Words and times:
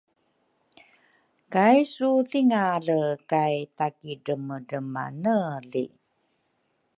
kaisu 1.53 2.09
thingale 2.29 2.99
kay 3.31 3.55
takidremadremaneli. 3.77 5.85